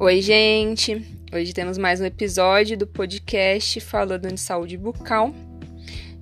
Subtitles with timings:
[0.00, 1.04] Oi, gente!
[1.34, 5.34] Hoje temos mais um episódio do podcast falando de saúde bucal.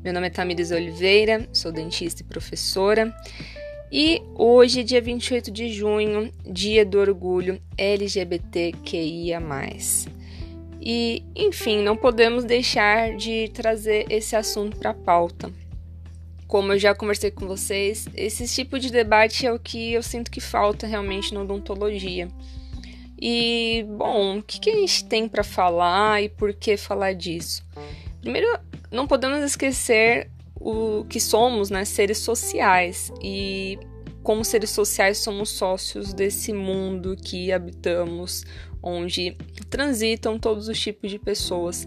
[0.02, 3.14] Meu nome é Tamires Oliveira, sou dentista e professora.
[3.92, 9.42] E hoje, dia 28 de junho, dia do orgulho LGBTQIA.
[10.80, 15.52] E, enfim, não podemos deixar de trazer esse assunto para a pauta.
[16.46, 20.30] Como eu já conversei com vocês, esse tipo de debate é o que eu sinto
[20.30, 22.30] que falta realmente na odontologia.
[23.20, 27.64] E, bom, o que, que a gente tem para falar e por que falar disso?
[28.20, 28.46] Primeiro,
[28.90, 33.78] não podemos esquecer o que somos, né, seres sociais e
[34.22, 38.44] como seres sociais somos sócios desse mundo que habitamos,
[38.82, 39.36] onde
[39.70, 41.86] transitam todos os tipos de pessoas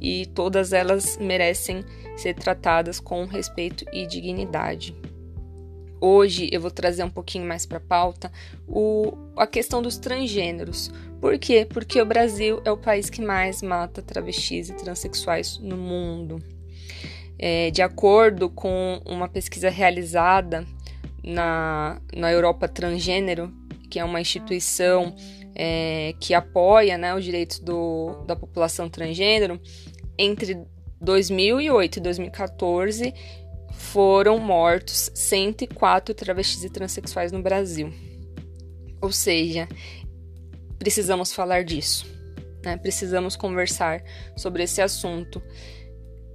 [0.00, 1.84] e todas elas merecem
[2.16, 4.94] ser tratadas com respeito e dignidade.
[6.00, 8.32] Hoje eu vou trazer um pouquinho mais para a pauta
[8.66, 10.90] o, a questão dos transgêneros.
[11.20, 11.66] Por quê?
[11.68, 16.42] Porque o Brasil é o país que mais mata travestis e transexuais no mundo.
[17.38, 20.66] É, de acordo com uma pesquisa realizada
[21.22, 23.52] na, na Europa Transgênero,
[23.90, 25.14] que é uma instituição
[25.54, 29.60] é, que apoia né, os direitos do, da população transgênero,
[30.16, 30.58] entre
[31.00, 33.14] 2008 e 2014
[33.80, 37.92] foram mortos 104 travestis e transexuais no Brasil.
[39.00, 39.66] Ou seja,
[40.78, 42.06] precisamos falar disso,
[42.62, 42.76] né?
[42.76, 44.04] Precisamos conversar
[44.36, 45.42] sobre esse assunto.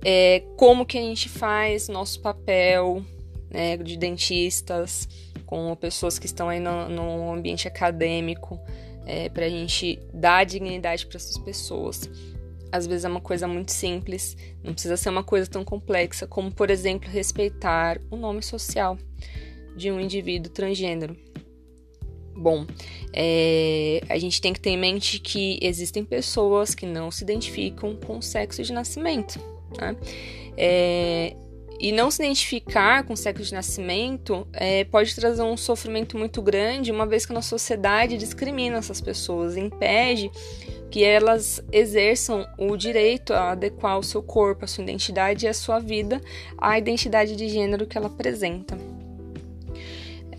[0.04, 3.06] É, como que a gente faz nosso papel
[3.50, 5.08] né, de dentistas
[5.46, 8.60] com pessoas que estão aí no, no ambiente acadêmico
[9.06, 12.10] é, para a gente dar dignidade para essas pessoas
[12.72, 16.52] às vezes é uma coisa muito simples, não precisa ser uma coisa tão complexa, como,
[16.52, 18.98] por exemplo, respeitar o nome social
[19.76, 21.16] de um indivíduo transgênero.
[22.36, 22.66] Bom,
[23.14, 27.96] é, a gente tem que ter em mente que existem pessoas que não se identificam
[27.96, 29.40] com o sexo de nascimento.
[29.80, 29.96] Né?
[30.58, 31.36] É,
[31.80, 36.42] e não se identificar com o sexo de nascimento é, pode trazer um sofrimento muito
[36.42, 40.32] grande, uma vez que a nossa sociedade discrimina essas pessoas, impede
[40.90, 45.54] que elas exerçam o direito a adequar o seu corpo, a sua identidade e a
[45.54, 46.22] sua vida
[46.58, 48.78] à identidade de gênero que ela apresenta.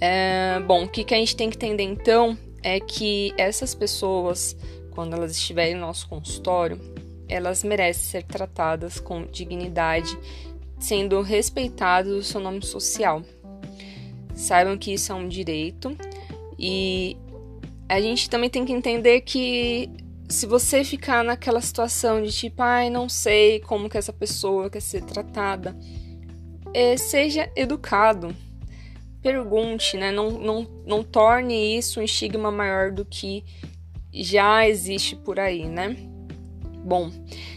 [0.00, 4.56] É, bom, o que, que a gente tem que entender então é que essas pessoas,
[4.90, 6.80] quando elas estiverem no nosso consultório,
[7.28, 10.16] elas merecem ser tratadas com dignidade
[10.78, 13.22] sendo respeitado o seu nome social.
[14.34, 15.96] Saibam que isso é um direito
[16.58, 17.16] e
[17.88, 19.88] a gente também tem que entender que
[20.28, 24.80] se você ficar naquela situação de tipo, ai, não sei como que essa pessoa quer
[24.80, 25.76] ser tratada,
[26.74, 28.34] é, seja educado.
[29.22, 30.12] Pergunte, né?
[30.12, 33.44] Não, não, não torne isso um estigma maior do que
[34.12, 35.96] já existe por aí, né?
[36.84, 37.10] Bom,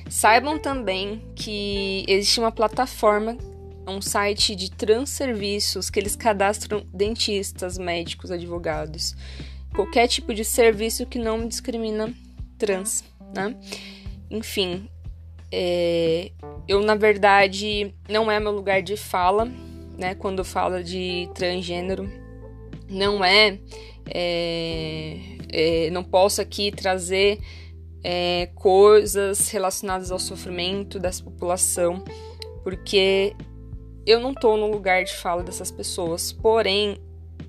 [0.10, 3.38] saibam também que existe uma plataforma,
[3.88, 9.16] um site de transserviços que eles cadastram dentistas, médicos, advogados,
[9.76, 12.12] qualquer tipo de serviço que não discrimina
[12.60, 13.04] trans,
[13.34, 13.56] né?
[14.30, 14.88] Enfim,
[15.52, 16.32] é,
[16.68, 19.46] eu na verdade não é meu lugar de fala,
[19.98, 20.14] né?
[20.14, 22.08] Quando fala de transgênero,
[22.88, 23.58] não é,
[24.06, 25.18] é,
[25.50, 27.40] é não posso aqui trazer
[28.04, 32.04] é, coisas relacionadas ao sofrimento dessa população,
[32.64, 33.36] porque
[34.06, 36.98] eu não estou no lugar de fala dessas pessoas, porém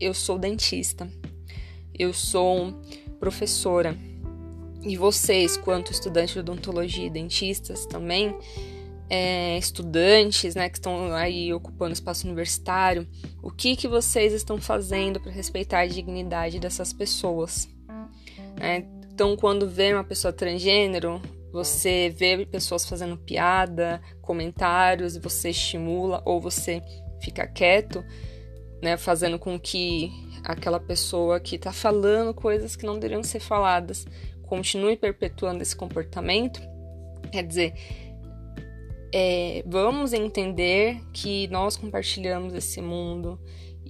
[0.01, 1.11] eu sou dentista,
[1.99, 2.73] eu sou
[3.19, 3.97] professora
[4.83, 8.37] e vocês, quanto estudantes de odontologia e dentistas também,
[9.09, 13.07] é, estudantes né, que estão aí ocupando espaço universitário,
[13.43, 17.69] o que, que vocês estão fazendo para respeitar a dignidade dessas pessoas?
[18.59, 21.21] É, então, quando vê uma pessoa transgênero,
[21.53, 26.81] você vê pessoas fazendo piada, comentários, você estimula ou você
[27.21, 28.05] fica quieto,
[28.81, 30.11] né, fazendo com que
[30.45, 34.07] aquela pessoa que está falando coisas que não deveriam ser faladas
[34.51, 36.61] continue perpetuando esse comportamento.
[37.31, 37.75] Quer dizer,
[39.15, 43.41] é, vamos entender que nós compartilhamos esse mundo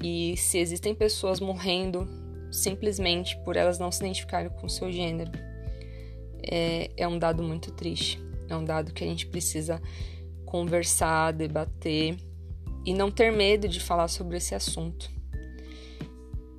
[0.02, 2.06] e se existem pessoas morrendo
[2.52, 5.32] simplesmente por elas não se identificarem com o seu gênero.
[6.42, 8.22] É, é um dado muito triste.
[8.46, 9.80] É um dado que a gente precisa
[10.44, 12.16] conversar, debater
[12.84, 15.10] e não ter medo de falar sobre esse assunto.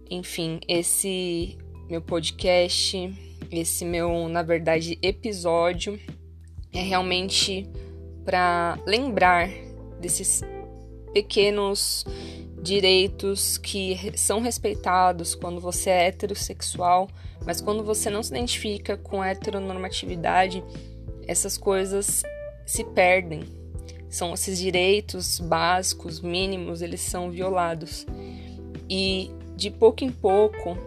[0.10, 1.58] Enfim, esse
[1.88, 6.00] meu podcast, esse meu, na verdade, episódio
[6.74, 7.70] é realmente
[8.24, 9.50] para lembrar
[10.00, 10.42] desses
[11.14, 12.06] pequenos
[12.62, 17.10] direitos que são respeitados quando você é heterossexual,
[17.46, 20.64] mas quando você não se identifica com heteronormatividade,
[21.28, 22.24] essas coisas
[22.66, 23.44] se perdem.
[24.10, 28.06] São esses direitos básicos, mínimos, eles são violados.
[28.90, 30.78] E de pouco em pouco,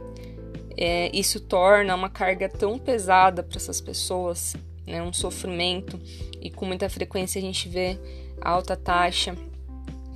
[0.77, 4.57] é, isso torna uma carga tão pesada para essas pessoas,
[4.87, 6.01] né, um sofrimento,
[6.41, 7.99] e com muita frequência a gente vê
[8.41, 9.37] alta taxa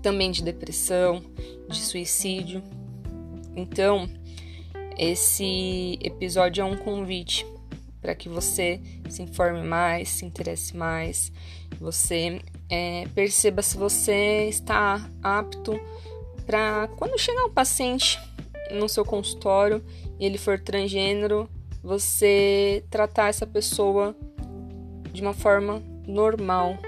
[0.02, 1.22] também de depressão,
[1.68, 2.62] de suicídio.
[3.56, 4.08] Então,
[4.96, 7.46] esse episódio é um convite
[8.00, 11.32] para que você se informe mais, se interesse mais,
[11.80, 15.78] você é, perceba se você está apto
[16.46, 18.18] para quando chegar um paciente
[18.70, 19.84] no seu consultório
[20.18, 21.48] e ele for transgênero,
[21.82, 24.14] você tratar essa pessoa
[25.12, 26.78] de uma forma normal,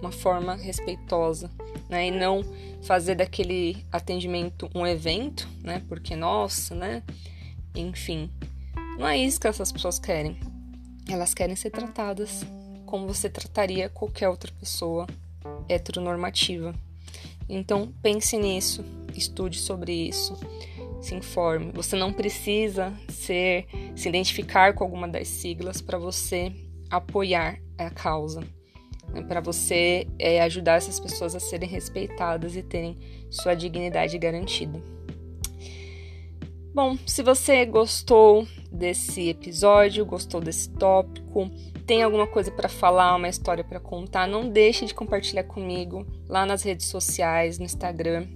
[0.00, 1.50] uma forma respeitosa,
[1.88, 2.08] né?
[2.08, 2.42] E não
[2.82, 5.82] fazer daquele atendimento um evento, né?
[5.88, 7.02] Porque nossa, né?
[7.74, 8.30] Enfim,
[8.98, 10.38] não é isso que essas pessoas querem.
[11.08, 12.44] Elas querem ser tratadas
[12.84, 15.06] como você trataria qualquer outra pessoa
[15.68, 16.74] heteronormativa.
[17.48, 18.84] Então pense nisso,
[19.14, 20.36] estude sobre isso,
[21.00, 21.72] se informe.
[21.74, 26.52] Você não precisa ser, se identificar com alguma das siglas para você
[26.90, 28.40] apoiar a causa
[29.12, 32.98] né, para você é, ajudar essas pessoas a serem respeitadas e terem
[33.30, 34.80] sua dignidade garantida.
[36.74, 41.50] Bom, se você gostou desse episódio, gostou desse tópico,
[41.86, 46.44] tem alguma coisa para falar, uma história para contar, não deixe de compartilhar comigo lá
[46.46, 48.28] nas redes sociais, no Instagram.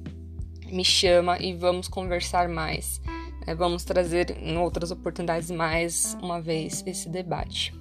[0.72, 2.98] Me chama e vamos conversar mais.
[3.46, 7.74] É, vamos trazer em outras oportunidades mais uma vez esse debate.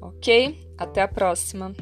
[0.00, 0.74] Ok?
[0.76, 1.72] Até a próxima!